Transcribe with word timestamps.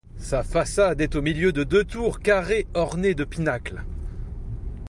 Sa 0.17 0.41
façade 0.41 0.99
est 0.99 1.13
au 1.15 1.21
milieu 1.21 1.51
de 1.51 1.63
deux 1.63 1.83
tours 1.83 2.21
carrées 2.21 2.65
ornées 2.73 3.13
de 3.13 3.23
pinacles. 3.23 3.83